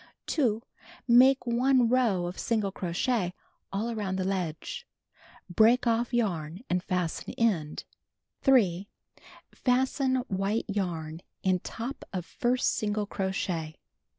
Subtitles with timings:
[0.25, 0.63] 2.
[1.07, 3.35] Make 1 row of single crochet
[3.71, 4.87] all around the ledge.
[5.47, 7.83] Break off yarn and fasten end.
[8.41, 8.87] 3.
[9.53, 13.75] Fasten white yarn in top of first single crochet.